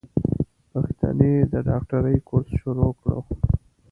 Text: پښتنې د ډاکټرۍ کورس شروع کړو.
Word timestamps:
پښتنې 0.71 1.31
د 1.51 1.53
ډاکټرۍ 1.67 2.17
کورس 2.27 2.49
شروع 2.61 2.91
کړو. 2.99 3.19